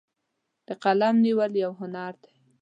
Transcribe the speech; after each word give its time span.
د 0.67 0.69
قلم 0.83 1.15
نیول 1.25 1.51
یو 1.63 1.71
هنر 1.79 2.13
دی. 2.23 2.33